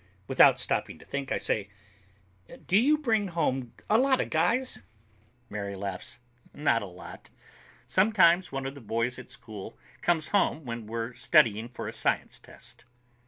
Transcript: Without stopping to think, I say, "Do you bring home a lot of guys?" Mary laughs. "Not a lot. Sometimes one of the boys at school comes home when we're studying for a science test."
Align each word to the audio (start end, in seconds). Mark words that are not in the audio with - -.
Without 0.25 0.59
stopping 0.59 0.97
to 0.97 1.05
think, 1.05 1.31
I 1.31 1.37
say, 1.37 1.69
"Do 2.65 2.75
you 2.75 2.97
bring 2.97 3.27
home 3.27 3.73
a 3.87 3.99
lot 3.99 4.19
of 4.19 4.31
guys?" 4.31 4.81
Mary 5.47 5.75
laughs. 5.75 6.17
"Not 6.55 6.81
a 6.81 6.87
lot. 6.87 7.29
Sometimes 7.85 8.51
one 8.51 8.65
of 8.65 8.73
the 8.73 8.81
boys 8.81 9.19
at 9.19 9.29
school 9.29 9.77
comes 10.01 10.29
home 10.29 10.65
when 10.65 10.87
we're 10.87 11.13
studying 11.13 11.69
for 11.69 11.87
a 11.87 11.93
science 11.93 12.39
test." 12.39 12.85